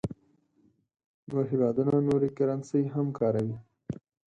نور 1.29 1.43
هېوادونه 1.51 1.93
نورې 2.07 2.29
کرنسۍ 2.37 2.83
هم 2.93 3.07
کاروي. 3.19 3.55